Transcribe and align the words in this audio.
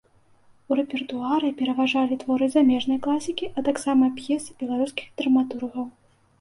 У 0.71 0.77
рэпертуары 0.79 1.51
пераважалі 1.59 2.17
творы 2.25 2.49
замежнай 2.55 2.99
класікі, 3.09 3.53
а 3.57 3.67
таксама 3.71 4.13
п'есы 4.19 4.59
беларускіх 4.65 5.15
драматургаў. 5.23 5.91